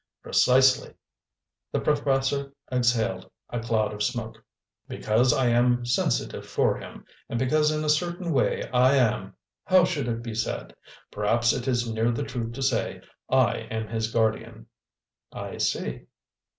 "Precisely." 0.23 0.91
The 1.71 1.79
professor 1.79 2.53
exhaled 2.71 3.29
a 3.51 3.59
cloud 3.59 3.93
of 3.93 4.01
smoke. 4.01 4.43
"Because 4.87 5.31
I 5.31 5.49
am 5.49 5.85
sensitive 5.85 6.43
for 6.43 6.79
him, 6.79 7.05
and 7.29 7.37
because 7.37 7.69
in 7.69 7.83
a 7.83 7.87
certain 7.87 8.31
way 8.31 8.67
I 8.71 8.95
am 8.95 9.35
how 9.63 9.83
should 9.83 10.07
it 10.07 10.23
be 10.23 10.33
said? 10.33 10.75
perhaps 11.11 11.53
it 11.53 11.67
is 11.67 11.87
near 11.87 12.09
the 12.09 12.23
truth 12.23 12.53
to 12.53 12.63
say, 12.63 13.01
I 13.29 13.57
am 13.69 13.89
his 13.89 14.11
guardian." 14.11 14.65
"I 15.31 15.57
see." 15.57 16.07